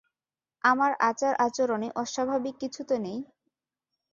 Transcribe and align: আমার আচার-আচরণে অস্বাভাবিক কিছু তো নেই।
আমার 0.63 0.91
আচার-আচরণে 1.01 1.87
অস্বাভাবিক 1.95 2.55
কিছু 2.59 2.81
তো 2.83 2.95
নেই। 2.97 3.19